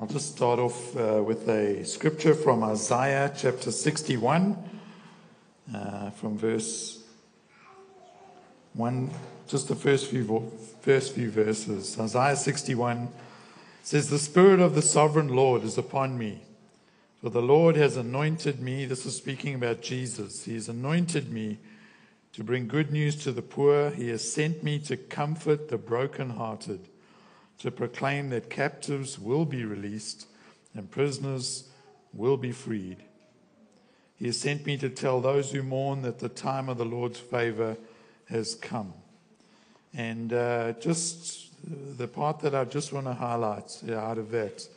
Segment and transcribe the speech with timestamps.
[0.00, 4.56] I'll just start off uh, with a scripture from Isaiah chapter 61,
[5.74, 7.02] uh, from verse
[8.74, 9.10] 1,
[9.48, 11.98] just the first few, first few verses.
[11.98, 13.08] Isaiah 61
[13.82, 16.42] says, The Spirit of the sovereign Lord is upon me,
[17.20, 18.84] for the Lord has anointed me.
[18.84, 20.44] This is speaking about Jesus.
[20.44, 21.58] He has anointed me
[22.34, 23.90] to bring good news to the poor.
[23.90, 26.86] He has sent me to comfort the brokenhearted
[27.58, 30.26] to proclaim that captives will be released
[30.74, 31.68] and prisoners
[32.12, 32.98] will be freed.
[34.16, 37.20] He has sent me to tell those who mourn that the time of the Lord's
[37.20, 37.76] favor
[38.28, 38.92] has come.
[39.94, 41.48] And uh, just
[41.98, 44.68] the part that I just want to highlight out of that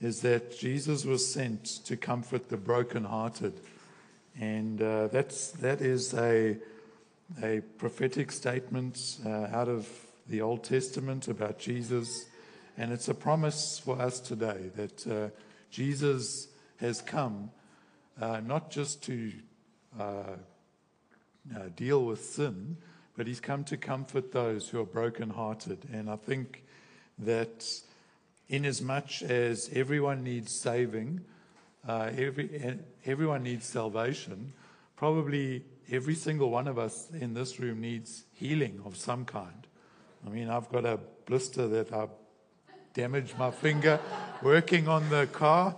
[0.00, 3.60] is that Jesus was sent to comfort the brokenhearted.
[4.40, 6.56] And uh, that's, that is a,
[7.42, 9.88] a prophetic statement uh, out of
[10.28, 12.26] the Old Testament about Jesus.
[12.76, 15.28] And it's a promise for us today that uh,
[15.70, 17.50] Jesus has come
[18.20, 19.32] uh, not just to
[19.98, 20.34] uh, uh,
[21.76, 22.76] deal with sin,
[23.16, 25.78] but he's come to comfort those who are brokenhearted.
[25.92, 26.64] And I think
[27.18, 27.66] that
[28.48, 31.20] inasmuch as everyone needs saving,
[31.86, 34.52] uh, every, everyone needs salvation,
[34.96, 39.67] probably every single one of us in this room needs healing of some kind.
[40.26, 42.08] I mean, I've got a blister that I
[42.94, 44.00] damaged my finger
[44.42, 45.76] working on the car,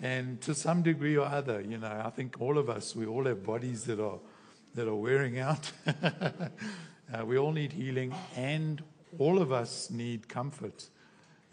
[0.00, 3.24] and to some degree or other, you know, I think all of us, we all
[3.24, 4.18] have bodies that are
[4.74, 5.72] that are wearing out.
[5.86, 8.82] uh, we all need healing, and
[9.18, 10.88] all of us need comfort.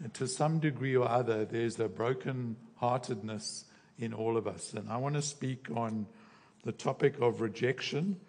[0.02, 3.64] And to some degree or other, there's a broken heartedness
[3.98, 4.74] in all of us.
[4.74, 6.06] And I want to speak on
[6.64, 8.20] the topic of rejection.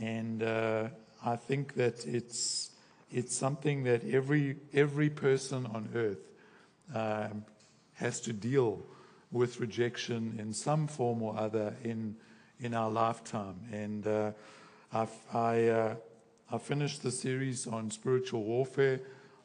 [0.00, 0.88] And uh,
[1.24, 2.67] I think that it's
[3.10, 6.18] it's something that every, every person on earth
[6.94, 7.44] um,
[7.94, 8.82] has to deal
[9.30, 12.16] with rejection in some form or other in,
[12.60, 13.56] in our lifetime.
[13.72, 14.32] And uh,
[14.92, 15.94] I, uh,
[16.50, 19.00] I finished the series on spiritual warfare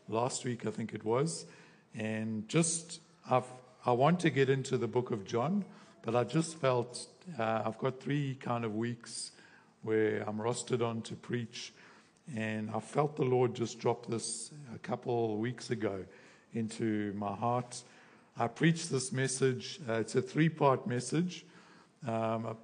[0.07, 1.45] last week, I think it was.
[1.95, 3.45] And just, I've,
[3.85, 5.65] I want to get into the book of John,
[6.01, 7.07] but I just felt
[7.37, 9.31] uh, I've got three kind of weeks
[9.81, 11.73] where I'm rostered on to preach
[12.35, 16.05] and I felt the Lord just drop this a couple weeks ago
[16.53, 17.83] into my heart.
[18.37, 19.79] I preached this message.
[19.87, 21.45] Uh, it's a three part message.
[22.07, 22.57] Um,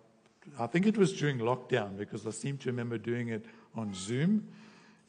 [0.57, 4.47] I think it was during lockdown because I seem to remember doing it on Zoom.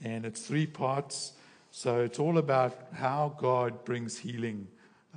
[0.03, 1.33] And it's three parts.
[1.71, 4.67] So it's all about how God brings healing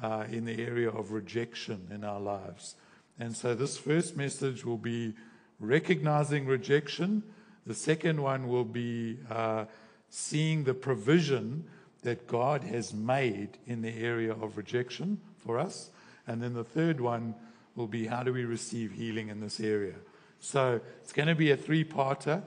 [0.01, 2.75] uh, in the area of rejection in our lives.
[3.19, 5.13] And so this first message will be
[5.59, 7.23] recognizing rejection
[7.65, 9.65] the second one will be uh,
[10.09, 11.65] seeing the provision
[12.03, 15.89] that God has made in the area of rejection for us.
[16.27, 17.35] And then the third one
[17.75, 19.95] will be how do we receive healing in this area?
[20.39, 22.43] So it's going to be a three parter.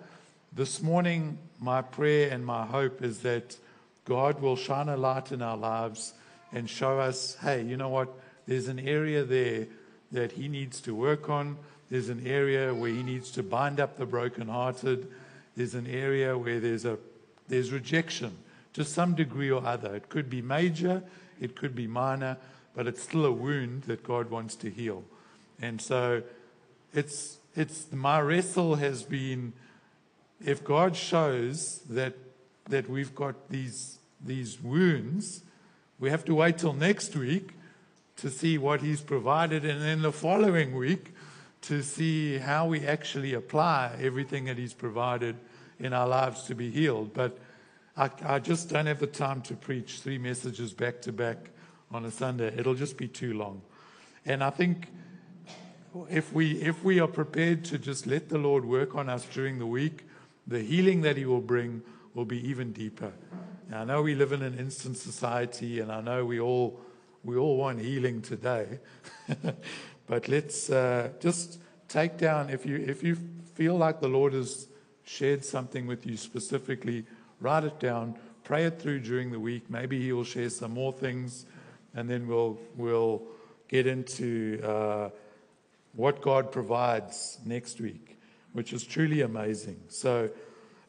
[0.52, 3.56] This morning, my prayer and my hope is that
[4.04, 6.14] God will shine a light in our lives
[6.52, 8.08] and show us hey, you know what?
[8.46, 9.66] There's an area there
[10.12, 11.56] that He needs to work on.
[11.90, 15.08] There's an area where he needs to bind up the brokenhearted.
[15.56, 16.98] There's an area where there's, a,
[17.48, 18.36] there's rejection
[18.72, 19.94] to some degree or other.
[19.94, 21.02] It could be major,
[21.40, 22.36] it could be minor,
[22.74, 25.04] but it's still a wound that God wants to heal.
[25.60, 26.22] And so
[26.92, 29.52] it's, it's my wrestle has been
[30.44, 32.14] if God shows that,
[32.68, 35.42] that we've got these, these wounds,
[35.98, 37.50] we have to wait till next week
[38.16, 39.64] to see what He's provided.
[39.64, 41.14] And then the following week,
[41.62, 45.36] to see how we actually apply everything that He's provided
[45.78, 47.12] in our lives to be healed.
[47.12, 47.38] But
[47.96, 51.50] I, I, just don't have the time to preach three messages back to back
[51.90, 52.54] on a Sunday.
[52.56, 53.62] It'll just be too long.
[54.24, 54.88] And I think
[56.10, 59.58] if we, if we are prepared to just let the Lord work on us during
[59.58, 60.04] the week,
[60.46, 61.82] the healing that He will bring
[62.14, 63.12] will be even deeper.
[63.68, 66.80] Now, I know we live in an instant society, and I know we all,
[67.24, 68.78] we all want healing today.
[70.06, 71.58] But let's uh, just
[71.88, 73.16] take down, if you, if you
[73.54, 74.68] feel like the Lord has
[75.04, 77.04] shared something with you specifically,
[77.40, 79.68] write it down, pray it through during the week.
[79.68, 81.46] Maybe He will share some more things,
[81.94, 83.22] and then we'll, we'll
[83.68, 85.10] get into uh,
[85.92, 88.18] what God provides next week,
[88.52, 89.80] which is truly amazing.
[89.88, 90.30] So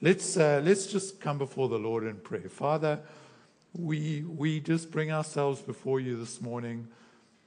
[0.01, 2.49] let's, uh, let's just come before the Lord in prayer.
[2.49, 2.99] Father,
[3.73, 6.87] we, we just bring ourselves before you this morning.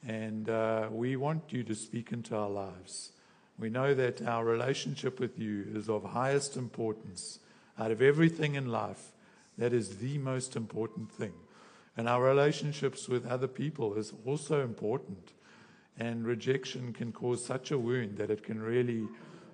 [0.06, 3.12] And uh, we want you to speak into our lives.
[3.58, 7.38] We know that our relationship with you is of highest importance.
[7.78, 9.12] Out of everything in life,
[9.58, 11.32] that is the most important thing.
[11.96, 15.32] And our relationships with other people is also important.
[15.98, 19.06] And rejection can cause such a wound that it can really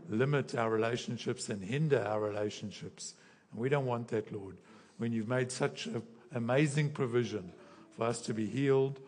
[0.09, 3.15] limit our relationships and hinder our relationships.
[3.51, 4.57] And we don't want that, Lord.
[4.99, 6.03] When you've made such an
[6.33, 7.53] amazing provision
[7.97, 9.01] for us to be healed,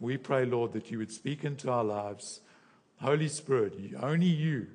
[0.00, 2.40] we pray, Lord, that you would speak into our lives.
[3.00, 4.66] Holy Spirit, only you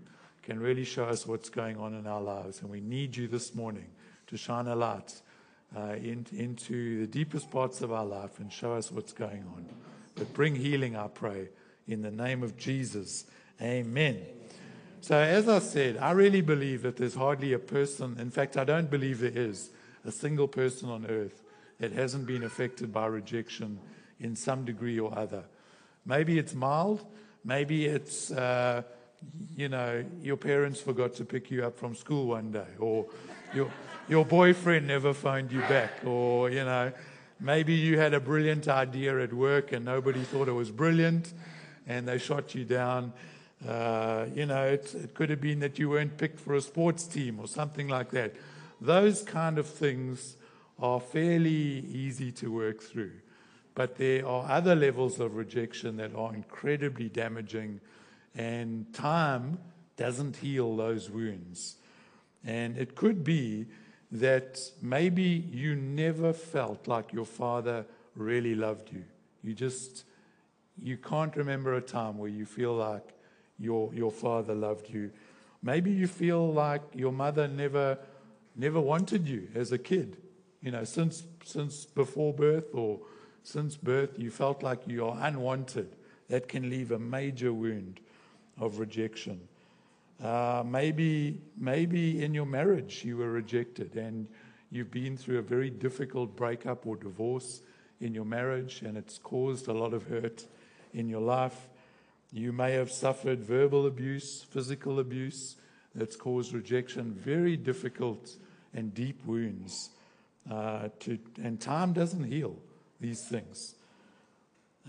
[0.43, 2.61] can really show us what's going on in our lives.
[2.61, 3.87] And we need you this morning
[4.27, 5.21] to shine a light
[5.75, 9.65] uh, in, into the deepest parts of our life and show us what's going on.
[10.13, 11.49] But bring healing, I pray,
[11.87, 13.25] in the name of Jesus.
[13.59, 14.21] Amen.
[15.01, 18.63] So, as I said, I really believe that there's hardly a person, in fact, I
[18.63, 19.69] don't believe there is
[20.03, 21.43] a single person on earth
[21.79, 23.79] that hasn't been affected by rejection
[24.19, 25.43] in some degree or other.
[26.05, 27.05] Maybe it's mild,
[27.43, 28.83] maybe it's, uh,
[29.55, 33.05] you know, your parents forgot to pick you up from school one day, or
[33.53, 33.71] your,
[34.07, 36.91] your boyfriend never phoned you back, or, you know,
[37.39, 41.33] maybe you had a brilliant idea at work and nobody thought it was brilliant
[41.87, 43.13] and they shot you down.
[43.67, 47.05] Uh, you know, it, it could have been that you weren't picked for a sports
[47.05, 48.33] team or something like that.
[48.79, 50.35] Those kind of things
[50.79, 53.13] are fairly easy to work through.
[53.75, 57.81] But there are other levels of rejection that are incredibly damaging,
[58.33, 59.59] and time
[59.97, 61.75] doesn't heal those wounds.
[62.45, 63.67] And it could be
[64.11, 67.85] that maybe you never felt like your father
[68.15, 69.03] really loved you.
[69.43, 70.05] You just,
[70.81, 73.13] you can't remember a time where you feel like
[73.59, 75.11] your, your father loved you.
[75.61, 77.97] Maybe you feel like your mother never,
[78.55, 80.17] never wanted you as a kid.
[80.61, 82.99] You know, since, since before birth or
[83.45, 85.87] since birth, you felt like you are unwanted.
[86.29, 87.99] That can leave a major wound
[88.59, 89.39] of rejection.
[90.21, 94.27] Uh, maybe, maybe in your marriage you were rejected and
[94.71, 97.61] you've been through a very difficult breakup or divorce
[98.01, 100.45] in your marriage and it's caused a lot of hurt
[100.93, 101.67] in your life.
[102.31, 105.57] You may have suffered verbal abuse, physical abuse
[105.93, 108.37] that's caused rejection, very difficult
[108.73, 109.91] and deep wounds.
[110.49, 112.57] Uh, to, and time doesn't heal
[112.99, 113.75] these things.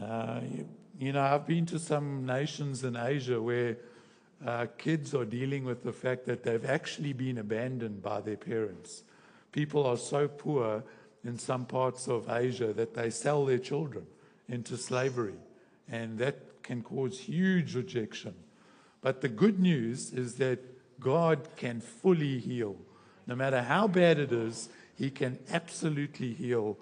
[0.02, 0.68] Uh, you,
[0.98, 3.76] you, know, I've been to some nations in Asia where
[4.44, 9.02] uh, kids are dealing with the fact that they've actually been abandoned by their parents.
[9.52, 10.84] People are so poor
[11.24, 14.06] in some parts of Asia that they sell their children
[14.48, 15.34] into slavery,
[15.90, 18.34] and that can cause huge rejection.
[19.00, 20.58] But the good news is that
[21.00, 22.76] God can fully heal.
[23.26, 26.76] No matter how bad it is, He can absolutely heal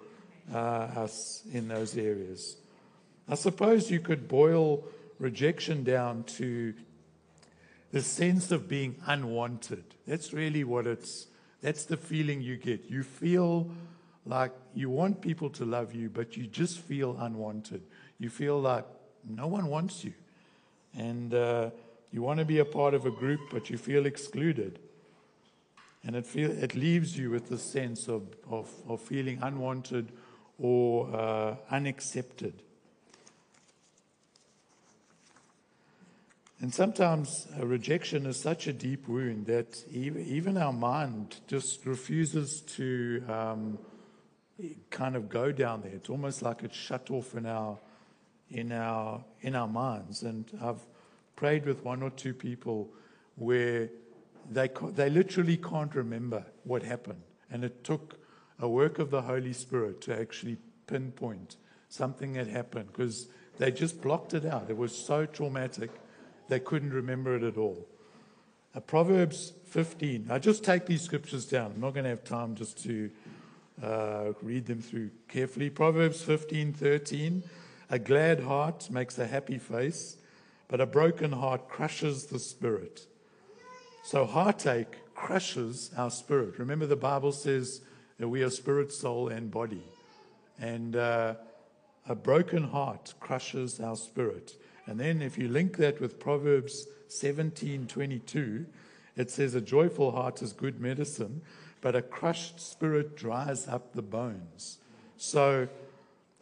[0.53, 2.57] uh, us in those areas.
[3.27, 4.83] I suppose you could boil
[5.19, 6.73] rejection down to
[7.91, 9.83] the sense of being unwanted.
[10.05, 11.27] That's really what it's,
[11.61, 12.85] that's the feeling you get.
[12.89, 13.71] You feel
[14.25, 17.81] like you want people to love you, but you just feel unwanted.
[18.19, 18.85] You feel like
[19.27, 20.13] no one wants you.
[20.97, 21.69] And uh,
[22.11, 24.79] you want to be a part of a group, but you feel excluded.
[26.03, 30.11] And it, feel, it leaves you with the sense of, of, of feeling unwanted
[30.59, 32.53] or uh, unaccepted.
[36.61, 43.23] And sometimes rejection is such a deep wound that even our mind just refuses to
[43.27, 43.77] um,
[44.89, 45.91] kind of go down there.
[45.91, 47.77] It's almost like it's shut off in our
[48.49, 50.23] in our in our minds.
[50.23, 50.81] And I've
[51.35, 52.89] prayed with one or two people
[53.35, 53.89] where
[54.49, 57.21] they they literally can't remember what happened,
[57.51, 58.17] and it took
[58.59, 60.57] a work of the Holy Spirit to actually
[60.87, 61.57] pinpoint
[61.89, 64.69] something that happened because they just blocked it out.
[64.69, 65.89] It was so traumatic
[66.47, 67.87] they couldn't remember it at all.
[68.75, 70.27] Uh, Proverbs 15.
[70.29, 71.71] I just take these scriptures down.
[71.75, 73.09] I'm not going to have time just to
[73.81, 75.69] uh, read them through carefully.
[75.69, 77.43] Proverbs 15, 13.
[77.89, 80.17] A glad heart makes a happy face,
[80.67, 83.07] but a broken heart crushes the spirit.
[84.03, 86.59] So heartache crushes our spirit.
[86.59, 87.81] Remember, the Bible says
[88.17, 89.83] that we are spirit, soul, and body.
[90.59, 91.35] And uh,
[92.07, 94.55] a broken heart crushes our spirit.
[94.85, 98.65] And then if you link that with Proverbs 17:22,
[99.15, 101.41] it says a joyful heart is good medicine,
[101.81, 104.77] but a crushed spirit dries up the bones.
[105.17, 105.67] So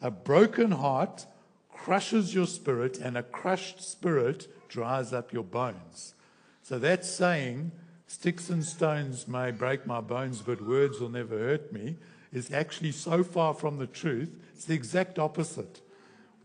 [0.01, 1.25] a broken heart
[1.71, 6.15] crushes your spirit and a crushed spirit dries up your bones.
[6.61, 7.71] So that's saying
[8.13, 11.95] sticks and stones may break my bones, but words will never hurt me
[12.31, 14.29] is actually so far from the truth.
[14.53, 15.81] It's the exact opposite.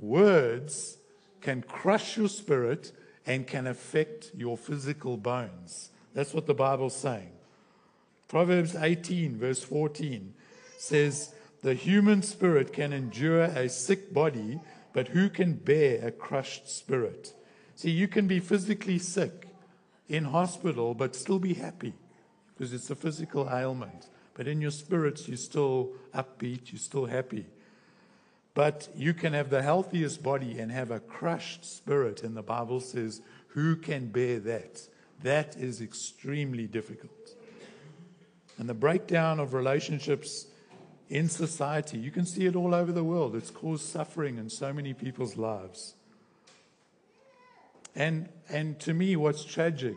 [0.00, 0.96] Words
[1.42, 2.92] can crush your spirit
[3.26, 5.90] and can affect your physical bones.
[6.14, 7.32] That's what the Bible's saying.
[8.28, 10.32] Proverbs 18, verse 14
[10.78, 14.58] says, the human spirit can endure a sick body,
[14.94, 17.34] but who can bear a crushed spirit?
[17.74, 19.47] See, you can be physically sick
[20.08, 21.94] in hospital, but still be happy
[22.54, 24.08] because it's a physical ailment.
[24.34, 27.46] But in your spirits, you're still upbeat, you're still happy.
[28.54, 32.22] But you can have the healthiest body and have a crushed spirit.
[32.22, 34.88] And the Bible says, Who can bear that?
[35.22, 37.12] That is extremely difficult.
[38.58, 40.46] And the breakdown of relationships
[41.08, 43.36] in society, you can see it all over the world.
[43.36, 45.94] It's caused suffering in so many people's lives.
[47.94, 49.96] And, and to me, what's tragic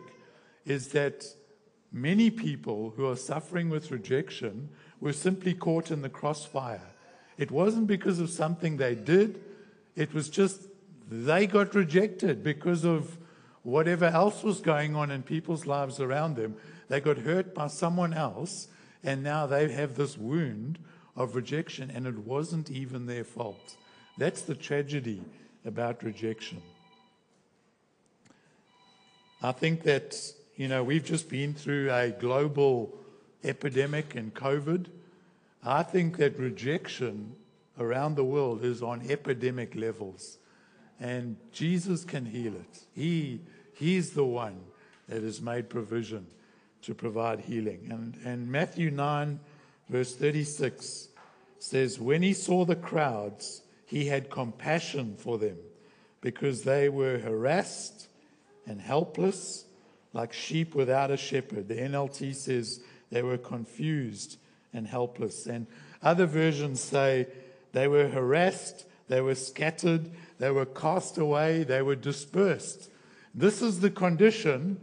[0.64, 1.24] is that
[1.92, 4.70] many people who are suffering with rejection
[5.00, 6.94] were simply caught in the crossfire.
[7.38, 9.40] It wasn't because of something they did,
[9.96, 10.68] it was just
[11.10, 13.18] they got rejected because of
[13.62, 16.56] whatever else was going on in people's lives around them.
[16.88, 18.68] They got hurt by someone else,
[19.04, 20.78] and now they have this wound
[21.14, 23.76] of rejection, and it wasn't even their fault.
[24.16, 25.22] That's the tragedy
[25.64, 26.62] about rejection.
[29.44, 30.16] I think that,
[30.56, 32.94] you know, we've just been through a global
[33.42, 34.86] epidemic in COVID.
[35.64, 37.34] I think that rejection
[37.76, 40.38] around the world is on epidemic levels.
[41.00, 42.84] And Jesus can heal it.
[42.94, 43.40] He,
[43.74, 44.60] he's the one
[45.08, 46.28] that has made provision
[46.82, 47.88] to provide healing.
[47.90, 49.40] And, and Matthew 9,
[49.88, 51.08] verse 36
[51.58, 55.56] says, When he saw the crowds, he had compassion for them
[56.20, 58.06] because they were harassed
[58.66, 59.64] and helpless
[60.12, 61.68] like sheep without a shepherd.
[61.68, 64.38] The NLT says they were confused
[64.72, 65.46] and helpless.
[65.46, 65.66] And
[66.02, 67.28] other versions say
[67.72, 72.90] they were harassed, they were scattered, they were cast away, they were dispersed.
[73.34, 74.80] This is the condition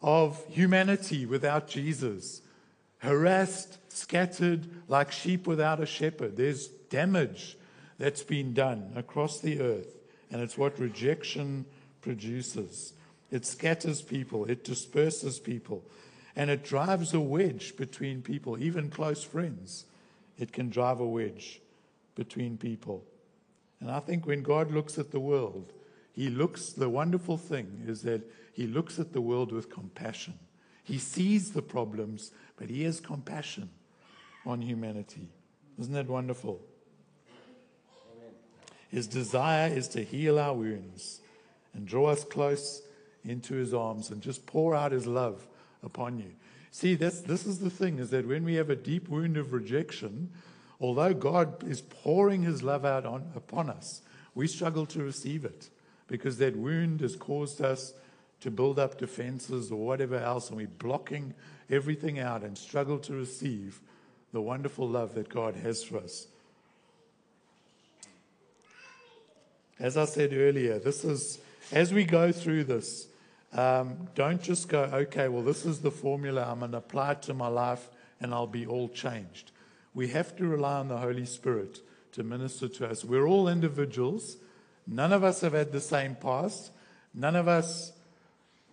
[0.00, 2.42] of humanity without Jesus.
[2.98, 6.36] Harassed, scattered like sheep without a shepherd.
[6.36, 7.56] There's damage
[7.98, 9.96] that's been done across the earth,
[10.30, 11.64] and it's what rejection
[12.00, 12.92] produces.
[13.30, 15.84] It scatters people, it disperses people,
[16.34, 19.84] and it drives a wedge between people, even close friends.
[20.38, 21.60] It can drive a wedge
[22.14, 23.04] between people.
[23.80, 25.72] And I think when God looks at the world,
[26.12, 30.34] he looks, the wonderful thing is that he looks at the world with compassion.
[30.82, 33.68] He sees the problems, but he has compassion
[34.46, 35.28] on humanity.
[35.78, 36.60] Isn't that wonderful?
[38.88, 41.20] His desire is to heal our wounds
[41.74, 42.82] and draw us close
[43.30, 45.46] into his arms and just pour out his love
[45.82, 46.32] upon you.
[46.70, 49.52] See, that's, this is the thing is that when we have a deep wound of
[49.52, 50.30] rejection,
[50.80, 54.02] although God is pouring his love out on, upon us,
[54.34, 55.70] we struggle to receive it
[56.06, 57.92] because that wound has caused us
[58.40, 61.34] to build up defenses or whatever else, and we're blocking
[61.68, 63.80] everything out and struggle to receive
[64.32, 66.28] the wonderful love that God has for us.
[69.80, 71.38] As I said earlier, this is,
[71.72, 73.07] as we go through this,
[73.52, 77.22] um, don't just go, okay, well, this is the formula, I'm going to apply it
[77.22, 77.88] to my life,
[78.20, 79.52] and I'll be all changed.
[79.94, 81.80] We have to rely on the Holy Spirit
[82.12, 83.04] to minister to us.
[83.04, 84.36] We're all individuals.
[84.86, 86.70] None of us have had the same past.
[87.14, 87.92] None of us,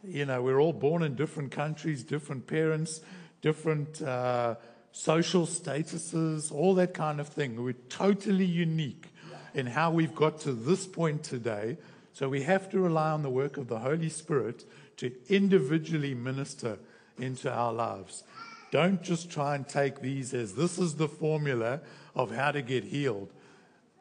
[0.03, 3.01] you know, we're all born in different countries, different parents,
[3.41, 4.55] different uh,
[4.91, 7.61] social statuses, all that kind of thing.
[7.63, 9.07] We're totally unique
[9.53, 11.77] in how we've got to this point today.
[12.15, 14.65] So we have to rely on the work of the Holy Spirit
[14.97, 16.79] to individually minister
[17.19, 18.23] into our lives.
[18.71, 21.81] Don't just try and take these as this is the formula
[22.15, 23.31] of how to get healed.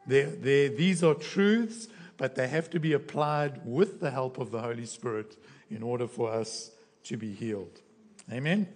[0.07, 4.51] They're, they're, these are truths but they have to be applied with the help of
[4.51, 5.37] the Holy Spirit
[5.69, 6.71] in order for us
[7.03, 7.81] to be healed.
[8.31, 8.67] Amen?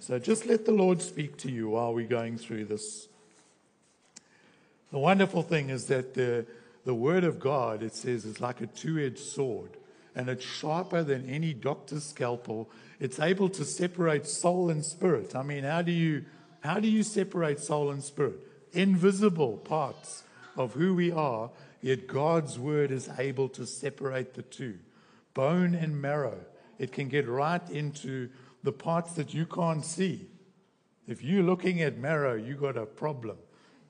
[0.00, 3.08] So just let the Lord speak to you while we're going through this.
[4.92, 6.46] The wonderful thing is that the,
[6.86, 9.76] the Word of God, it says, is like a two edged sword,
[10.14, 12.70] and it's sharper than any doctor's scalpel.
[12.98, 15.36] It's able to separate soul and spirit.
[15.36, 16.24] I mean, how do you,
[16.60, 18.38] how do you separate soul and spirit?
[18.72, 20.22] Invisible parts
[20.56, 21.50] of who we are
[21.86, 24.78] Yet God's word is able to separate the two
[25.34, 26.40] bone and marrow.
[26.80, 28.28] It can get right into
[28.64, 30.26] the parts that you can't see.
[31.06, 33.36] If you're looking at marrow, you've got a problem.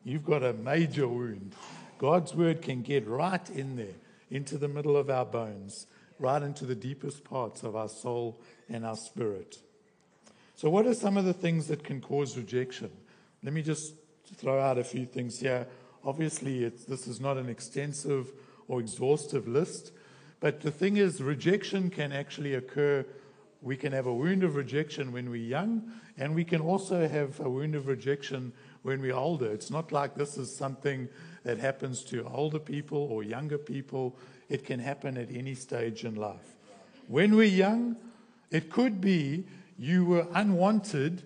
[0.04, 1.54] You've got a major wound.
[1.98, 3.94] God's word can get right in there,
[4.30, 5.86] into the middle of our bones,
[6.18, 9.58] right into the deepest parts of our soul and our spirit.
[10.54, 12.90] So, what are some of the things that can cause rejection?
[13.42, 13.94] Let me just
[14.34, 15.66] throw out a few things here.
[16.04, 18.32] Obviously, this is not an extensive
[18.68, 19.92] or exhaustive list,
[20.40, 23.04] but the thing is, rejection can actually occur.
[23.62, 27.40] We can have a wound of rejection when we're young, and we can also have
[27.40, 29.50] a wound of rejection when we're older.
[29.50, 31.08] It's not like this is something
[31.46, 34.16] that happens to older people or younger people.
[34.48, 36.56] It can happen at any stage in life.
[37.06, 37.94] When we're young,
[38.50, 39.44] it could be
[39.78, 41.22] you were unwanted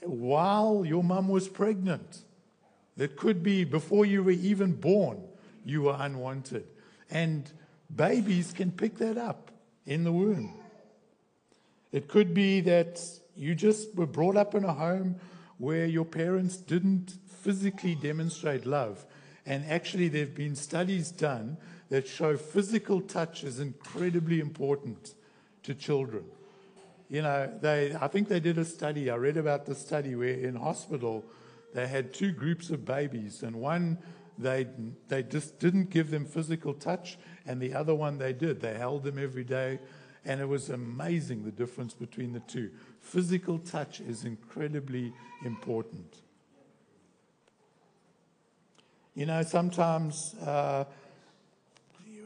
[0.00, 2.22] while your mum was pregnant.
[2.96, 5.22] It could be before you were even born,
[5.62, 6.64] you were unwanted.
[7.10, 7.52] And
[7.94, 9.50] babies can pick that up
[9.84, 10.54] in the womb.
[11.92, 12.98] It could be that
[13.36, 15.16] you just were brought up in a home
[15.58, 19.04] where your parents didn't physically demonstrate love.
[19.48, 21.56] And actually, there have been studies done
[21.88, 25.14] that show physical touch is incredibly important
[25.62, 26.24] to children.
[27.08, 30.34] You know, they, I think they did a study, I read about the study where
[30.34, 31.24] in hospital
[31.72, 33.96] they had two groups of babies, and one
[34.36, 34.66] they,
[35.08, 38.60] they just didn't give them physical touch, and the other one they did.
[38.60, 39.78] They held them every day,
[40.26, 42.70] and it was amazing the difference between the two.
[43.00, 46.18] Physical touch is incredibly important.
[49.14, 50.84] You know, sometimes uh,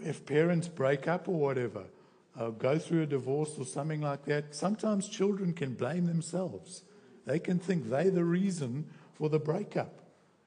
[0.05, 1.85] if parents break up or whatever,
[2.39, 6.83] uh, go through a divorce or something like that, sometimes children can blame themselves.
[7.27, 10.01] They can think they're the reason for the breakup.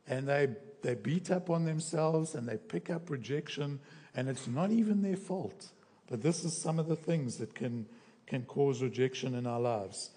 [0.07, 0.49] And they,
[0.81, 3.79] they beat up on themselves and they pick up rejection,
[4.15, 5.69] and it's not even their fault.
[6.09, 7.87] But this is some of the things that can,
[8.27, 10.11] can cause rejection in our lives.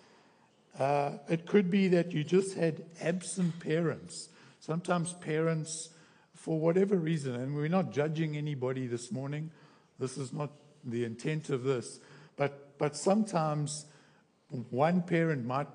[0.78, 4.28] Uh, it could be that you just had absent parents.
[4.60, 5.90] Sometimes parents,
[6.48, 9.50] for whatever reason, and we're not judging anybody this morning,
[9.98, 10.48] this is not
[10.82, 12.00] the intent of this,
[12.36, 13.84] but, but sometimes
[14.70, 15.66] one parent might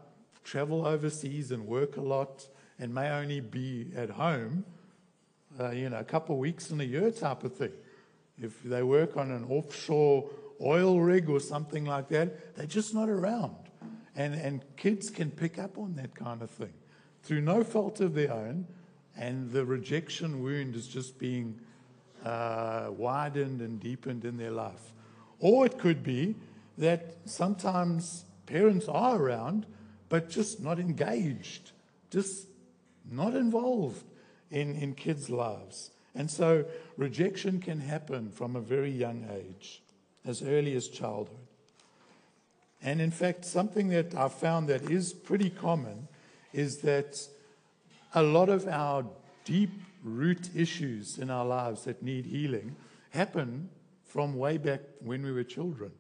[0.43, 2.47] travel overseas and work a lot
[2.79, 4.65] and may only be at home,
[5.59, 7.73] uh, you know, a couple of weeks in a year type of thing.
[8.41, 10.27] If they work on an offshore
[10.59, 13.57] oil rig or something like that, they're just not around.
[14.15, 16.73] And, and kids can pick up on that kind of thing
[17.21, 18.65] through no fault of their own,
[19.17, 21.59] and the rejection wound is just being
[22.25, 24.93] uh, widened and deepened in their life.
[25.39, 26.35] Or it could be
[26.77, 29.65] that sometimes parents are around,
[30.09, 31.71] but just not engaged,
[32.09, 32.47] just
[33.09, 34.03] not involved
[34.49, 35.91] in, in kids' lives.
[36.15, 36.65] And so
[36.97, 39.81] rejection can happen from a very young age,
[40.25, 41.37] as early as childhood.
[42.81, 46.07] And in fact, something that I found that is pretty common
[46.51, 47.27] is that
[48.13, 49.05] a lot of our
[49.45, 49.71] deep
[50.03, 52.75] root issues in our lives that need healing
[53.09, 53.69] happen
[54.03, 55.91] from way back when we were children.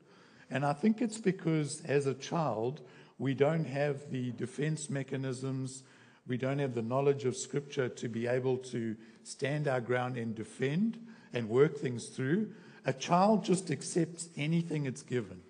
[0.49, 2.81] And I think it's because as a child,
[3.17, 5.83] we don't have the defense mechanisms,
[6.27, 10.35] we don't have the knowledge of Scripture to be able to stand our ground and
[10.35, 10.99] defend
[11.33, 12.51] and work things through.
[12.85, 15.41] A child just accepts anything it's given.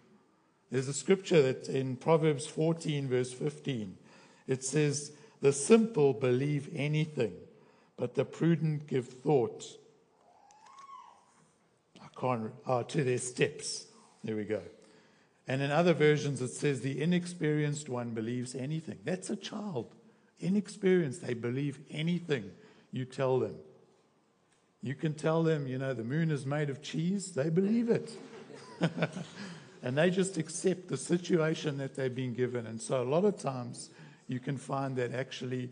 [0.71, 3.95] There's a scripture that in Proverbs 14, verse 15,
[4.47, 5.11] it says,
[5.43, 7.33] The simple believe anything,
[7.97, 9.65] but the prudent give thought
[12.01, 13.87] I can't, oh, to their steps.
[14.23, 14.61] There we go.
[15.45, 18.99] And in other versions, it says, The inexperienced one believes anything.
[19.03, 19.93] That's a child.
[20.39, 22.49] Inexperienced, they believe anything
[22.93, 23.57] you tell them.
[24.81, 28.13] You can tell them, you know, the moon is made of cheese, they believe it.
[29.83, 32.65] and they just accept the situation that they've been given.
[32.65, 33.89] And so a lot of times
[34.27, 35.69] you can find that actually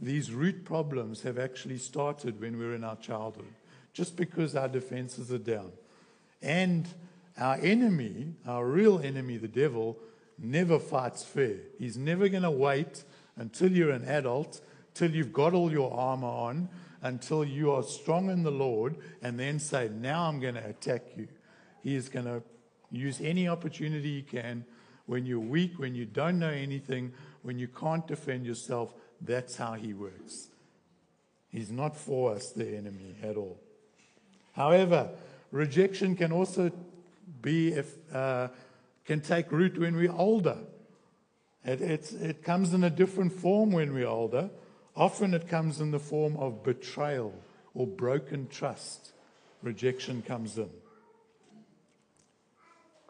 [0.00, 3.52] these root problems have actually started when we were in our childhood,
[3.92, 5.72] just because our defenses are down.
[6.42, 6.88] And
[7.38, 9.98] our enemy, our real enemy, the devil,
[10.38, 11.56] never fights fair.
[11.78, 13.04] He's never going to wait
[13.36, 14.60] until you're an adult,
[14.94, 16.68] till you've got all your armor on,
[17.02, 21.02] until you are strong in the Lord, and then say, Now I'm going to attack
[21.16, 21.28] you.
[21.82, 22.42] He is going to
[22.94, 24.64] Use any opportunity he can.
[25.06, 27.12] When you're weak, when you don't know anything,
[27.44, 30.48] when you can't defend yourself, that's how he works.
[31.50, 33.60] He's not for us, the enemy, at all.
[34.54, 35.10] However,
[35.52, 36.72] rejection can also
[37.42, 38.48] be if uh,
[39.04, 40.56] can take root when we're older.
[41.64, 44.50] It, it comes in a different form when we're older.
[44.96, 47.34] Often it comes in the form of betrayal
[47.74, 49.12] or broken trust.
[49.62, 50.70] Rejection comes in.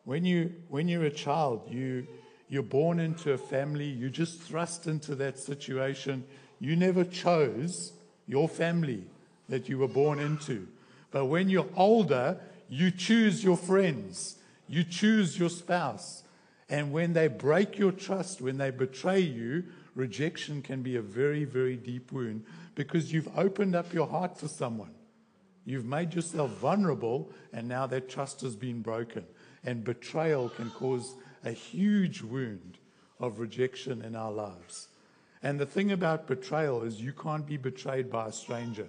[0.04, 2.06] When, you, when you're a child, you,
[2.48, 6.24] you're born into a family, you just thrust into that situation.
[6.60, 7.92] You never chose
[8.26, 9.04] your family
[9.48, 10.68] that you were born into.
[11.10, 14.36] But when you're older, you choose your friends,
[14.68, 16.22] you choose your spouse.
[16.68, 21.44] And when they break your trust, when they betray you, rejection can be a very,
[21.44, 24.94] very deep wound because you've opened up your heart to someone.
[25.66, 29.24] You've made yourself vulnerable, and now that trust has been broken
[29.64, 32.78] and betrayal can cause a huge wound
[33.20, 34.88] of rejection in our lives.
[35.42, 38.88] And the thing about betrayal is you can't be betrayed by a stranger.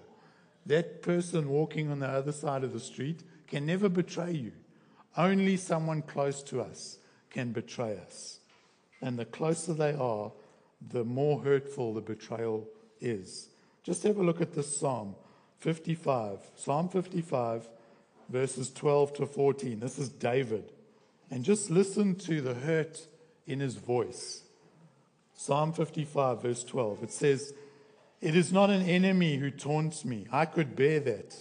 [0.65, 4.53] That person walking on the other side of the street can never betray you.
[5.17, 6.97] Only someone close to us
[7.29, 8.39] can betray us.
[9.01, 10.31] And the closer they are,
[10.91, 12.67] the more hurtful the betrayal
[13.01, 13.49] is.
[13.83, 15.15] Just have a look at this Psalm
[15.59, 16.39] 55.
[16.55, 17.69] Psalm 55,
[18.29, 19.79] verses 12 to 14.
[19.79, 20.71] This is David.
[21.31, 23.07] And just listen to the hurt
[23.47, 24.43] in his voice.
[25.33, 27.03] Psalm 55, verse 12.
[27.03, 27.53] It says,
[28.21, 30.27] It is not an enemy who taunts me.
[30.31, 31.35] I could bear that.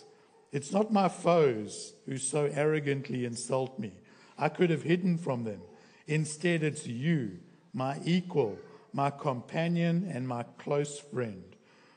[0.52, 3.92] It's not my foes who so arrogantly insult me.
[4.38, 5.60] I could have hidden from them.
[6.06, 7.38] Instead, it's you,
[7.72, 8.58] my equal,
[8.92, 11.42] my companion, and my close friend.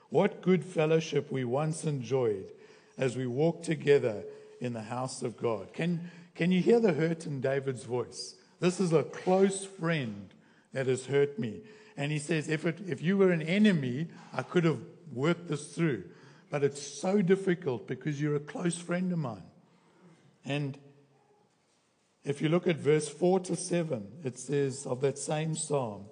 [0.09, 2.45] What good fellowship we once enjoyed
[2.97, 4.23] as we walked together
[4.59, 5.73] in the house of God.
[5.73, 8.35] Can, can you hear the hurt in David's voice?
[8.59, 10.29] This is a close friend
[10.71, 11.61] that has hurt me.
[11.97, 14.79] And he says, if, it, if you were an enemy, I could have
[15.11, 16.03] worked this through.
[16.51, 19.49] But it's so difficult because you're a close friend of mine.
[20.45, 20.77] And
[22.23, 26.05] if you look at verse 4 to 7, it says of that same psalm,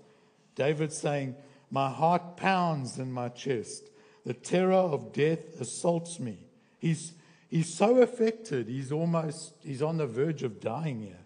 [0.56, 1.36] David saying,
[1.70, 3.92] My heart pounds in my chest.
[4.26, 6.40] The terror of death assaults me.
[6.80, 7.14] He's,
[7.56, 11.24] he's so affected, he's almost he's on the verge of dying here.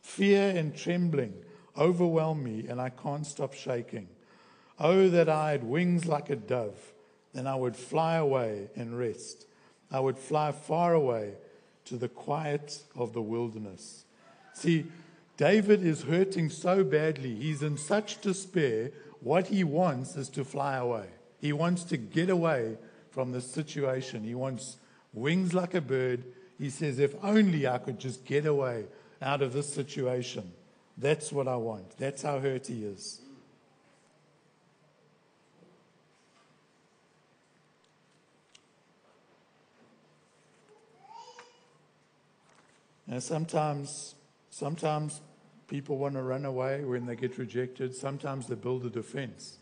[0.00, 1.34] Fear and trembling
[1.76, 4.06] overwhelm me, and I can't stop shaking.
[4.78, 6.92] Oh, that I had wings like a dove,
[7.34, 9.46] then I would fly away and rest.
[9.90, 11.34] I would fly far away
[11.86, 14.04] to the quiet of the wilderness.
[14.54, 14.86] See,
[15.36, 17.34] David is hurting so badly.
[17.34, 18.92] He's in such despair.
[19.20, 21.06] What he wants is to fly away.
[21.40, 22.76] He wants to get away
[23.10, 24.22] from the situation.
[24.22, 24.76] He wants
[25.12, 26.24] wings like a bird.
[26.58, 28.86] He says, If only I could just get away
[29.20, 30.52] out of this situation.
[30.98, 31.96] That's what I want.
[31.98, 33.20] That's how hurt he is.
[43.06, 44.14] And sometimes,
[44.50, 45.20] sometimes
[45.68, 47.94] people want to run away when they get rejected.
[47.94, 49.58] Sometimes they build a defense.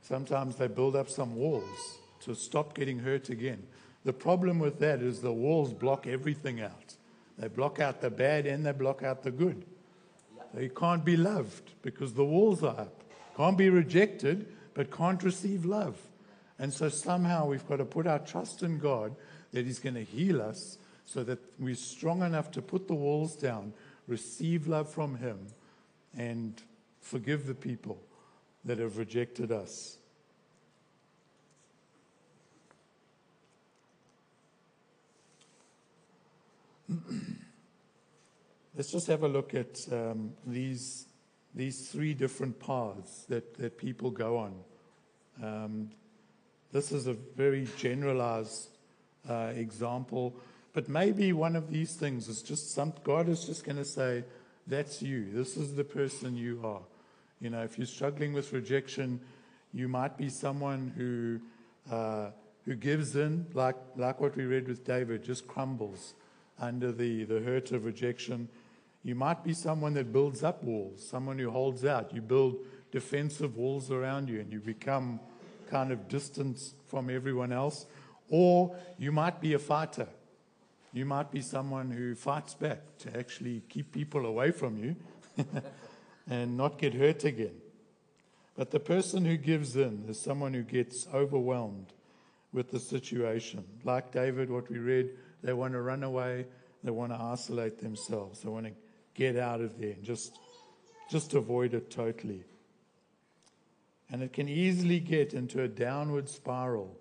[0.00, 3.66] Sometimes they build up some walls to stop getting hurt again.
[4.04, 6.94] The problem with that is the walls block everything out.
[7.38, 9.64] They block out the bad and they block out the good.
[10.54, 13.02] They can't be loved because the walls are up.
[13.36, 15.96] Can't be rejected, but can't receive love.
[16.58, 19.14] And so somehow we've got to put our trust in God
[19.52, 23.36] that He's going to heal us so that we're strong enough to put the walls
[23.36, 23.72] down,
[24.06, 25.38] receive love from Him,
[26.16, 26.60] and
[27.00, 28.02] forgive the people
[28.64, 29.97] that have rejected us.
[38.76, 41.06] Let's just have a look at um, these,
[41.54, 44.54] these three different paths that, that people go on.
[45.42, 45.90] Um,
[46.72, 48.68] this is a very generalized
[49.28, 50.34] uh, example,
[50.72, 54.24] but maybe one of these things is just some, God is just going to say,
[54.66, 55.30] That's you.
[55.32, 56.82] This is the person you are.
[57.40, 59.20] You know, if you're struggling with rejection,
[59.72, 61.40] you might be someone who,
[61.94, 62.30] uh,
[62.64, 66.14] who gives in, like, like what we read with David, just crumbles
[66.58, 68.48] under the, the hurt of rejection.
[69.02, 72.14] You might be someone that builds up walls, someone who holds out.
[72.14, 72.56] You build
[72.90, 75.20] defensive walls around you and you become
[75.70, 77.86] kind of distant from everyone else.
[78.28, 80.08] Or you might be a fighter.
[80.92, 84.96] You might be someone who fights back to actually keep people away from you
[86.30, 87.54] and not get hurt again.
[88.56, 91.92] But the person who gives in is someone who gets overwhelmed
[92.52, 93.64] with the situation.
[93.84, 95.10] Like David, what we read,
[95.42, 96.46] they want to run away,
[96.82, 98.72] they want to isolate themselves, they want to
[99.14, 100.38] get out of there and just,
[101.10, 102.44] just avoid it totally.
[104.10, 106.96] And it can easily get into a downward spiral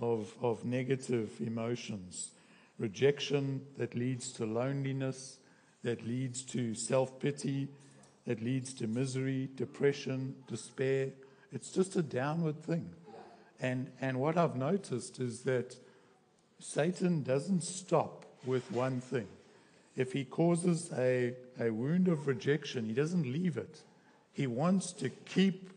[0.00, 2.30] of, of negative emotions.
[2.78, 5.38] Rejection that leads to loneliness,
[5.82, 7.68] that leads to self pity,
[8.26, 11.10] that leads to misery, depression, despair.
[11.52, 12.90] It's just a downward thing.
[13.60, 15.76] And, and what I've noticed is that
[16.60, 19.28] Satan doesn't stop with one thing.
[19.96, 23.82] If he causes a, a wound of rejection, he doesn't leave it.
[24.32, 25.70] He wants to keep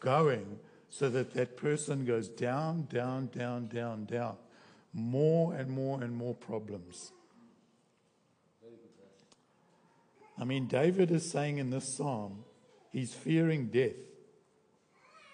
[0.00, 0.58] going
[0.90, 4.36] so that that person goes down, down, down, down, down.
[4.92, 7.10] More and more and more problems.
[10.38, 12.44] I mean, David is saying in this psalm,
[12.92, 13.92] he's fearing death.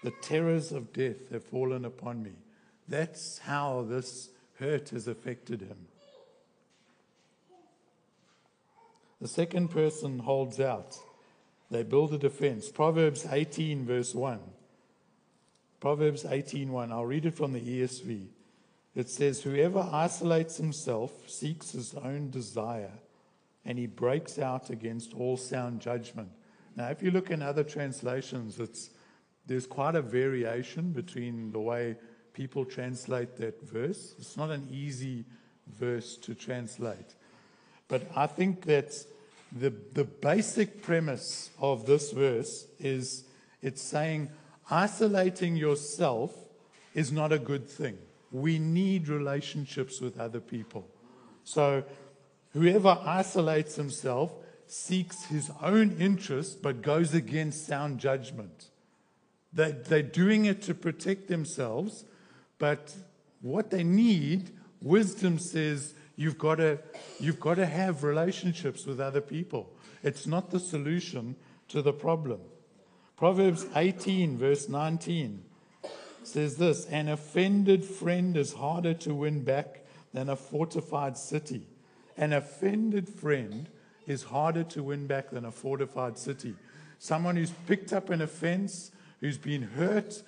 [0.03, 2.31] The terrors of death have fallen upon me.
[2.87, 4.29] That's how this
[4.61, 5.87] hurt has affected him.
[9.19, 10.97] The second person holds out.
[11.69, 12.69] They build a defense.
[12.69, 14.39] Proverbs 18, verse 1.
[15.81, 16.91] Proverbs 18:1.
[16.91, 18.27] I'll read it from the ESV.
[18.93, 22.91] It says, Whoever isolates himself seeks his own desire,
[23.65, 26.29] and he breaks out against all sound judgment.
[26.75, 28.91] Now, if you look in other translations, it's,
[29.47, 31.97] there's quite a variation between the way
[32.33, 34.15] people translate that verse.
[34.19, 35.25] It's not an easy
[35.79, 37.15] verse to translate.
[37.87, 38.93] But I think that
[39.51, 43.25] the, the basic premise of this verse is
[43.61, 44.29] it's saying
[44.69, 46.33] isolating yourself
[46.93, 47.97] is not a good thing.
[48.31, 50.87] We need relationships with other people.
[51.43, 51.83] So
[52.53, 54.31] whoever isolates himself
[54.67, 58.69] seeks his own interest but goes against sound judgment.
[59.51, 62.05] They, they're doing it to protect themselves,
[62.61, 62.93] but
[63.41, 64.51] what they need,
[64.83, 66.77] wisdom says, you've got to,
[67.19, 69.73] you've got to have relationships with other people.
[70.03, 71.35] It's not the solution
[71.69, 72.39] to the problem.
[73.17, 75.43] Proverbs 18, verse 19
[76.21, 81.65] says this An offended friend is harder to win back than a fortified city.
[82.15, 83.69] An offended friend
[84.05, 86.53] is harder to win back than a fortified city.
[86.99, 90.21] Someone who's picked up an offense, who's been hurt,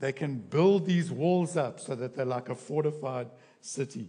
[0.00, 3.28] they can build these walls up so that they're like a fortified
[3.60, 4.08] city.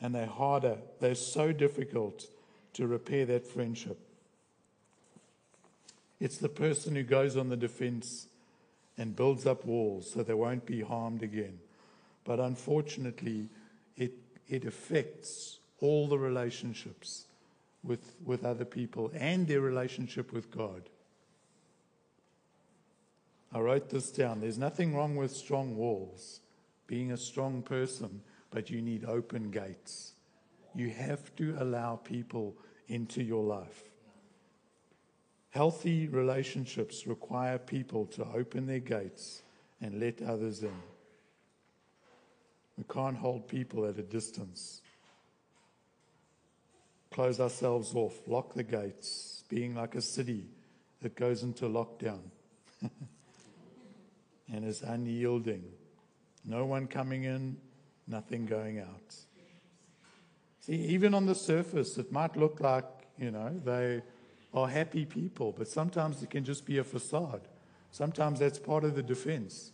[0.00, 2.26] And they're harder, they're so difficult
[2.74, 3.98] to repair that friendship.
[6.20, 8.26] It's the person who goes on the defense
[8.98, 11.58] and builds up walls so they won't be harmed again.
[12.24, 13.48] But unfortunately,
[13.96, 14.12] it,
[14.48, 17.24] it affects all the relationships
[17.84, 20.82] with, with other people and their relationship with God.
[23.56, 24.40] I wrote this down.
[24.40, 26.40] There's nothing wrong with strong walls,
[26.86, 30.12] being a strong person, but you need open gates.
[30.74, 32.54] You have to allow people
[32.86, 33.84] into your life.
[35.48, 39.40] Healthy relationships require people to open their gates
[39.80, 40.76] and let others in.
[42.76, 44.82] We can't hold people at a distance.
[47.10, 50.44] Close ourselves off, lock the gates, being like a city
[51.00, 52.20] that goes into lockdown
[54.52, 55.64] and is unyielding.
[56.44, 57.56] No one coming in,
[58.06, 59.16] nothing going out.
[60.60, 62.84] See, even on the surface, it might look like,
[63.18, 64.02] you know, they
[64.52, 67.42] are happy people, but sometimes it can just be a facade.
[67.92, 69.72] Sometimes that's part of the defense.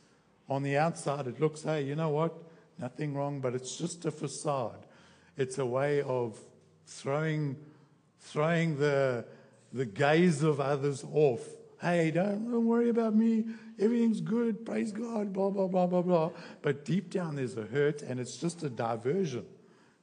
[0.48, 2.34] On the outside, it looks, hey, you know what?
[2.78, 4.86] Nothing wrong, but it's just a facade.
[5.36, 6.38] It's a way of
[6.86, 7.56] throwing,
[8.20, 9.24] throwing the,
[9.72, 11.40] the gaze of others off.
[11.82, 13.44] Hey, don't, don't worry about me.
[13.80, 14.64] Everything's good.
[14.64, 15.32] Praise God.
[15.32, 16.30] Blah, blah, blah, blah, blah.
[16.62, 19.44] But deep down, there's a hurt, and it's just a diversion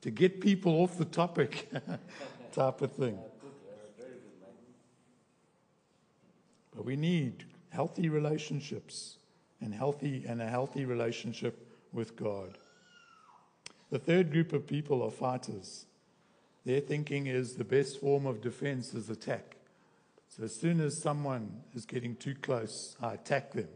[0.02, 1.70] to get people off the topic
[2.52, 3.18] type of thing.
[6.76, 9.16] But we need healthy relationships
[9.62, 12.58] and healthy and a healthy relationship with God.
[13.90, 15.86] The third group of people are fighters.
[16.66, 19.56] Their thinking is the best form of defense is attack.
[20.40, 23.68] So as soon as someone is getting too close, I attack them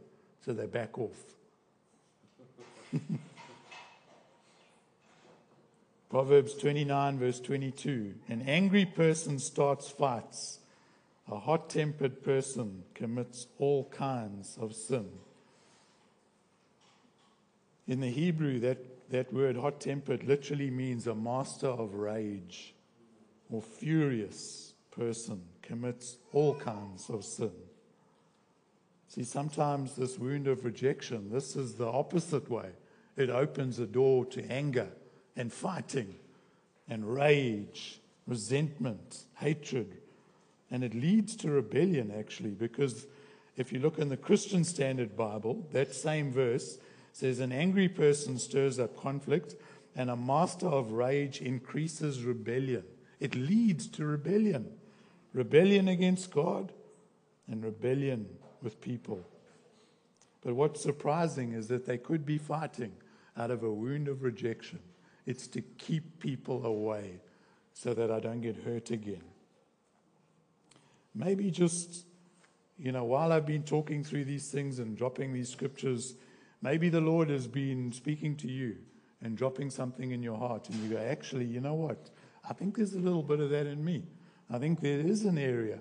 [0.45, 1.21] so they back off.
[6.09, 10.59] Proverbs 29, verse 22 An angry person starts fights
[11.29, 15.09] a hot tempered person commits all kinds of sin.
[17.87, 22.73] In the Hebrew, that, that word hot tempered literally means a master of rage
[23.49, 27.51] or furious person commits all kinds of sin.
[29.07, 32.69] See, sometimes this wound of rejection, this is the opposite way.
[33.15, 34.89] It opens a door to anger
[35.35, 36.15] and fighting
[36.89, 39.97] and rage, resentment, hatred,
[40.71, 43.05] and it leads to rebellion, actually, because
[43.55, 46.79] if you look in the Christian Standard Bible, that same verse
[47.11, 49.55] says, An angry person stirs up conflict,
[49.95, 52.83] and a master of rage increases rebellion.
[53.19, 54.71] It leads to rebellion
[55.33, 56.71] rebellion against God
[57.47, 58.27] and rebellion
[58.61, 59.25] with people.
[60.41, 62.93] But what's surprising is that they could be fighting
[63.37, 64.79] out of a wound of rejection.
[65.25, 67.19] It's to keep people away
[67.73, 69.23] so that I don't get hurt again.
[71.15, 72.05] Maybe just,
[72.77, 76.15] you know, while I've been talking through these things and dropping these scriptures,
[76.61, 78.77] maybe the Lord has been speaking to you
[79.21, 82.09] and dropping something in your heart, and you go, actually, you know what?
[82.47, 84.03] I think there's a little bit of that in me.
[84.55, 85.79] I think there is an area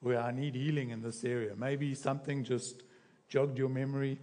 [0.00, 1.54] where I need healing in this area.
[1.56, 2.82] Maybe something just
[3.28, 4.18] jogged your memory,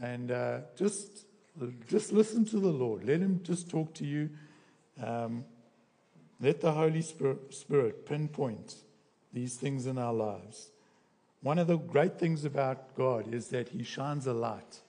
[0.00, 1.26] and uh, just
[1.88, 3.04] just listen to the Lord.
[3.04, 4.30] Let Him just talk to you.
[5.02, 5.44] Um,
[6.40, 8.74] let the Holy Spirit, Spirit pinpoint
[9.32, 10.70] these things in our lives.
[11.42, 14.80] One of the great things about God is that He shines a light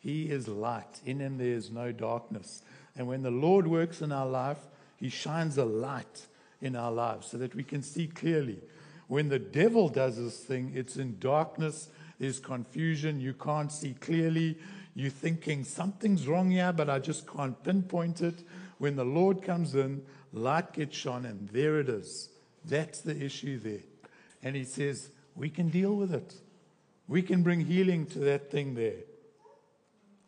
[0.00, 1.00] He is light.
[1.04, 2.62] In him there is no darkness.
[2.96, 4.58] And when the Lord works in our life,
[4.96, 6.26] he shines a light
[6.60, 8.60] in our lives so that we can see clearly.
[9.08, 14.58] When the devil does this thing, it's in darkness, there's confusion, you can't see clearly.
[14.94, 18.44] You're thinking something's wrong here, but I just can't pinpoint it.
[18.78, 22.28] When the Lord comes in, light gets shone, and there it is.
[22.64, 23.82] That's the issue there.
[24.42, 26.34] And he says, We can deal with it.
[27.08, 29.02] We can bring healing to that thing there.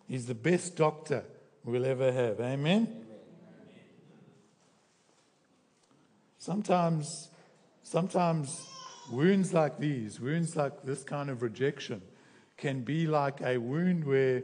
[0.09, 1.25] He's the best doctor
[1.65, 2.41] we'll ever have.
[2.41, 3.02] Amen?
[6.43, 7.29] Sometimes,
[7.85, 8.67] sometimes
[9.13, 12.03] wounds like these, wounds like this kind of rejection,
[12.57, 14.43] can be like a wound where,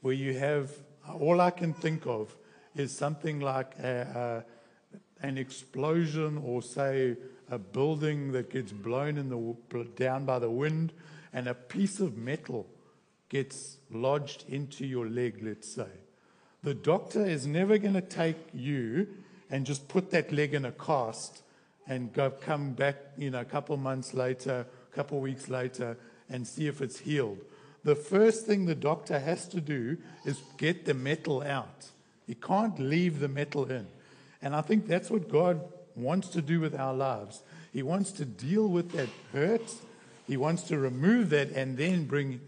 [0.00, 0.72] where you have,
[1.20, 2.36] all I can think of
[2.74, 4.44] is something like a,
[5.22, 7.16] a, an explosion or, say,
[7.48, 10.92] a building that gets blown in the, down by the wind
[11.32, 12.66] and a piece of metal
[13.28, 15.90] gets lodged into your leg, let's say.
[16.64, 19.06] The doctor is never going to take you
[19.50, 21.42] and just put that leg in a cast
[21.88, 25.96] and go, come back, you know, a couple months later, a couple weeks later,
[26.28, 27.38] and see if it's healed.
[27.84, 31.86] The first thing the doctor has to do is get the metal out.
[32.26, 33.86] He can't leave the metal in.
[34.42, 35.60] And I think that's what God
[35.94, 37.42] wants to do with our lives.
[37.72, 39.72] He wants to deal with that hurt.
[40.26, 42.40] He wants to remove that and then bring,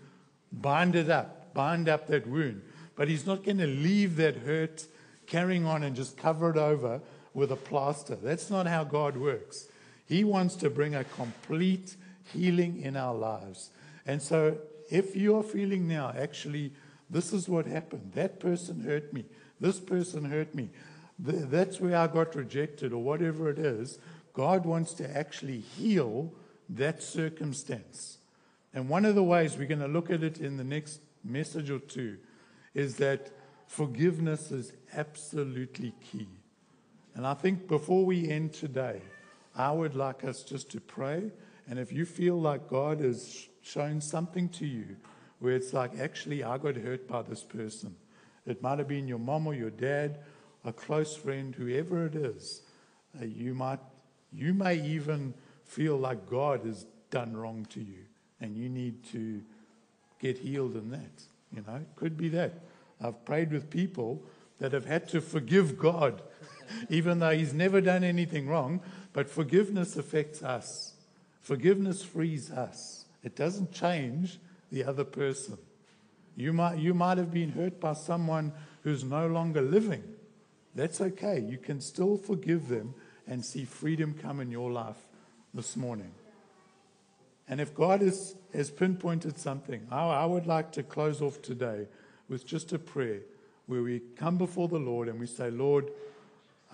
[0.52, 2.62] bind it up, bind up that wound.
[2.96, 4.86] But He's not going to leave that hurt
[5.28, 7.00] carrying on and just cover it over
[7.34, 8.16] with a plaster.
[8.16, 9.68] That's not how God works.
[10.06, 11.94] He wants to bring a complete
[12.32, 13.70] healing in our lives.
[14.06, 14.58] And so,
[14.90, 16.72] if you're feeling now, actually,
[17.10, 18.12] this is what happened.
[18.14, 19.26] That person hurt me.
[19.60, 20.70] This person hurt me.
[21.18, 23.98] That's where I got rejected, or whatever it is.
[24.32, 26.32] God wants to actually heal
[26.70, 28.18] that circumstance.
[28.72, 31.70] And one of the ways we're going to look at it in the next message
[31.70, 32.18] or two
[32.74, 33.30] is that
[33.68, 36.26] forgiveness is absolutely key.
[37.14, 39.02] And I think before we end today,
[39.54, 41.30] I would like us just to pray.
[41.68, 44.96] And if you feel like God has shown something to you
[45.38, 47.94] where it's like, actually, I got hurt by this person,
[48.46, 50.20] it might have been your mom or your dad,
[50.64, 52.62] a close friend, whoever it is,
[53.20, 53.80] uh, you might,
[54.32, 58.04] you may even feel like God has done wrong to you
[58.40, 59.42] and you need to
[60.18, 61.22] get healed in that.
[61.54, 62.54] You know, it could be that.
[63.00, 64.22] I've prayed with people
[64.58, 66.22] that have had to forgive God,
[66.88, 68.80] even though He's never done anything wrong.
[69.12, 70.94] But forgiveness affects us,
[71.40, 73.06] forgiveness frees us.
[73.22, 74.38] It doesn't change
[74.70, 75.58] the other person.
[76.36, 78.52] You might, you might have been hurt by someone
[78.84, 80.04] who's no longer living.
[80.74, 81.40] That's okay.
[81.40, 82.94] You can still forgive them
[83.26, 84.96] and see freedom come in your life
[85.52, 86.12] this morning.
[87.48, 91.86] And if God has, has pinpointed something, I, I would like to close off today
[92.28, 93.20] with just a prayer
[93.66, 95.90] where we come before the Lord and we say, Lord,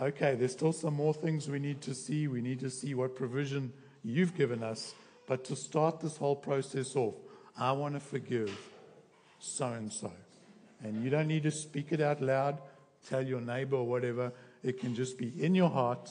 [0.01, 2.29] okay, there's still some more things we need to see.
[2.29, 4.95] We need to see what provision you've given us.
[5.27, 7.14] But to start this whole process off,
[7.57, 8.57] I want to forgive
[9.38, 10.12] so and so.
[10.83, 12.59] And you don't need to speak it out loud,
[13.09, 14.33] tell your neighbor or whatever.
[14.62, 16.11] It can just be in your heart,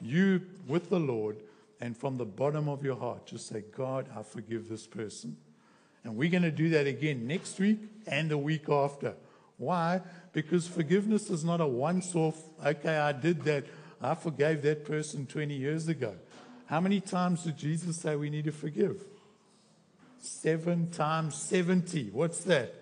[0.00, 1.36] you with the Lord,
[1.80, 5.36] and from the bottom of your heart, just say, God, I forgive this person.
[6.04, 9.14] And we're going to do that again next week and the week after.
[9.56, 10.02] Why?
[10.32, 13.64] Because forgiveness is not a once off, okay, I did that.
[14.02, 16.14] I forgave that person 20 years ago.
[16.66, 19.02] How many times did Jesus say we need to forgive?
[20.18, 22.10] Seven times 70.
[22.10, 22.74] What's that?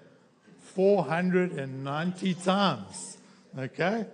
[0.75, 3.19] 490 times.
[3.57, 4.07] Okay?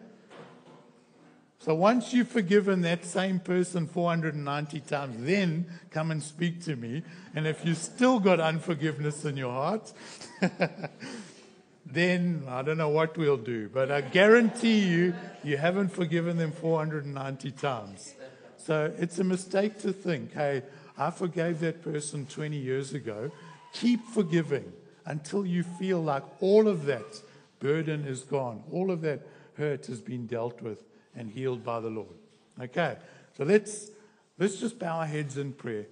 [1.61, 7.03] So once you've forgiven that same person 490 times, then come and speak to me.
[7.35, 9.92] And if you still got unforgiveness in your heart,
[11.87, 13.68] then I don't know what we'll do.
[13.68, 18.14] But I guarantee you, you haven't forgiven them 490 times.
[18.57, 20.62] So it's a mistake to think, hey,
[20.97, 23.33] I forgave that person 20 years ago.
[23.73, 24.73] Keep forgiving
[25.05, 27.21] until you feel like all of that
[27.59, 30.85] burden is gone, all of that hurt has been dealt with
[31.19, 32.16] and healed by the Lord.
[32.60, 32.96] Okay,
[33.37, 33.90] so let's,
[34.38, 35.87] let's just bow our heads in prayer.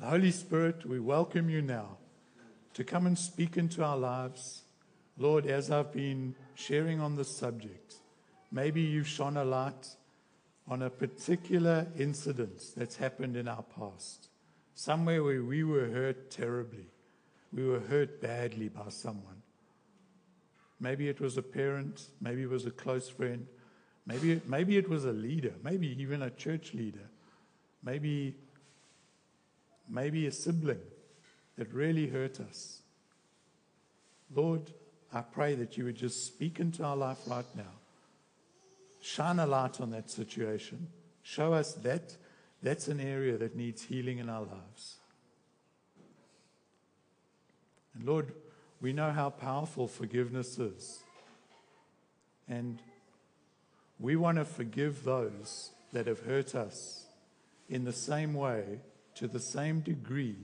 [0.00, 1.96] The Holy Spirit, we welcome you now
[2.74, 4.62] to come and speak into our lives.
[5.18, 7.96] Lord, as I've been sharing on this subject,
[8.50, 9.88] maybe you've shone a light
[10.68, 14.28] on a particular incident that's happened in our past,
[14.74, 16.86] somewhere where we were hurt terribly,
[17.52, 19.41] we were hurt badly by someone.
[20.82, 23.46] Maybe it was a parent, maybe it was a close friend,
[24.04, 27.08] maybe, maybe it was a leader, maybe even a church leader,
[27.84, 28.34] maybe,
[29.88, 30.80] maybe a sibling
[31.56, 32.80] that really hurt us.
[34.34, 34.72] Lord,
[35.14, 37.74] I pray that you would just speak into our life right now.
[39.00, 40.88] Shine a light on that situation.
[41.22, 42.16] Show us that
[42.60, 44.96] that's an area that needs healing in our lives.
[47.94, 48.32] And Lord,
[48.82, 50.98] we know how powerful forgiveness is.
[52.48, 52.82] And
[54.00, 57.06] we want to forgive those that have hurt us
[57.68, 58.80] in the same way,
[59.14, 60.36] to the same degree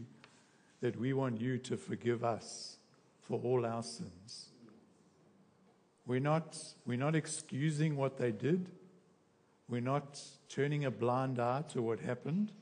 [0.81, 2.77] that we want you to forgive us
[3.23, 4.51] for all our sins.
[6.07, 8.71] We're not, we're not excusing what they did.
[9.69, 12.53] We're not turning a blind eye to what happened.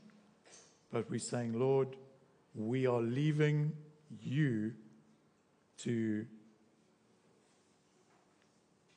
[0.91, 1.97] But we're saying, Lord,
[2.55, 3.73] we are leaving
[4.23, 4.73] you
[5.79, 6.27] to,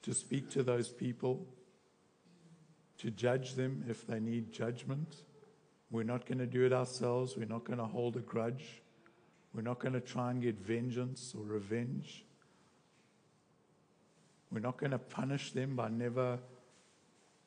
[0.02, 1.46] to speak to those people,
[3.00, 5.24] to judge them if they need judgment.
[5.92, 7.36] We're not going to do it ourselves.
[7.38, 8.82] We're not going to hold a grudge.
[9.54, 12.26] We're not going to try and get vengeance or revenge.
[14.52, 16.40] We're not going to punish them by never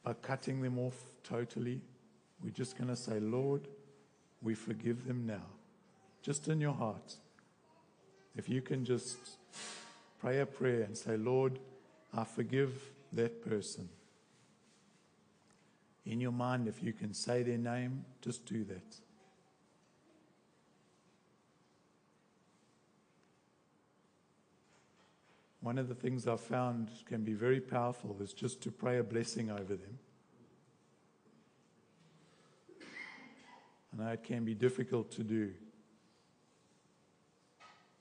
[0.03, 1.81] by cutting them off totally.
[2.43, 3.69] We're just going to say, Lord,
[4.41, 5.47] we forgive them now.
[6.23, 7.17] Just in your heart.
[8.37, 9.19] If you can just
[10.21, 11.59] pray a prayer and say, Lord,
[12.15, 12.73] I forgive
[13.13, 13.89] that person.
[16.05, 18.97] In your mind, if you can say their name, just do that.
[25.61, 29.05] One of the things I've found can be very powerful is just to pray a
[29.05, 29.99] blessing over them.
[33.93, 35.53] I know it can be difficult to do.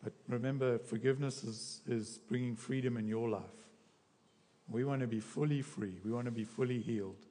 [0.03, 3.41] But remember, forgiveness is, is bringing freedom in your life.
[4.67, 5.97] We want to be fully free.
[6.03, 7.25] We want to be fully healed.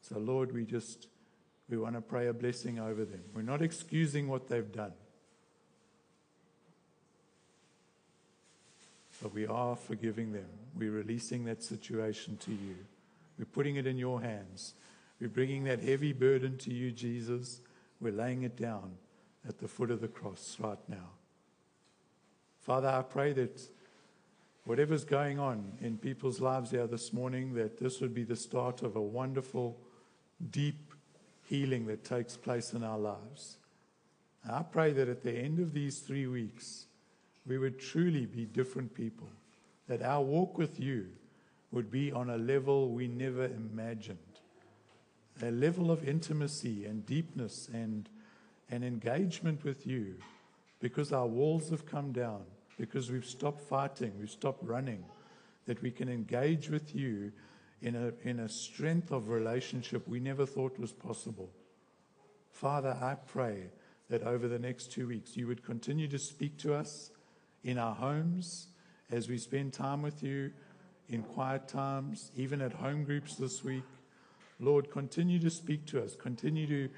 [0.00, 1.08] So, Lord, we just
[1.68, 3.22] we want to pray a blessing over them.
[3.34, 4.92] We're not excusing what they've done.
[9.22, 10.48] But we are forgiving them.
[10.76, 12.76] We're releasing that situation to you.
[13.38, 14.74] We're putting it in your hands.
[15.20, 17.60] We're bringing that heavy burden to you, Jesus.
[18.00, 18.96] We're laying it down
[19.48, 21.10] at the foot of the cross right now.
[22.64, 23.60] Father, I pray that
[24.64, 28.82] whatever's going on in people's lives here this morning, that this would be the start
[28.82, 29.76] of a wonderful,
[30.50, 30.94] deep
[31.44, 33.58] healing that takes place in our lives.
[34.50, 36.86] I pray that at the end of these three weeks,
[37.46, 39.28] we would truly be different people,
[39.86, 41.08] that our walk with you
[41.70, 44.18] would be on a level we never imagined
[45.42, 48.08] a level of intimacy and deepness and,
[48.70, 50.14] and engagement with you
[50.80, 52.44] because our walls have come down,
[52.78, 55.04] because we've stopped fighting, we've stopped running,
[55.66, 57.32] that we can engage with you
[57.82, 61.50] in a, in a strength of relationship we never thought was possible.
[62.50, 63.64] Father, I pray
[64.08, 67.10] that over the next two weeks you would continue to speak to us
[67.62, 68.68] in our homes,
[69.10, 70.50] as we spend time with you
[71.08, 73.84] in quiet times, even at home groups this week.
[74.60, 76.88] Lord, continue to speak to us, continue to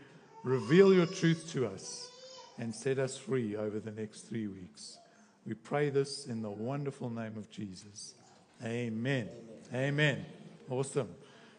[0.44, 2.08] reveal your truth to us,
[2.58, 4.98] and set us free over the next three weeks.
[5.46, 8.14] We pray this in the wonderful name of Jesus.
[8.64, 9.28] Amen.
[9.72, 10.26] Amen.
[10.68, 11.08] Awesome.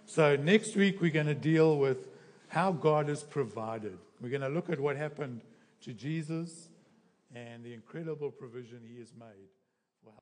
[0.06, 2.10] So, next week we're going to deal with
[2.50, 3.98] how God has provided.
[4.22, 5.42] We're going to look at what happened
[5.84, 6.68] to Jesus
[7.34, 9.48] and the incredible provision he has made.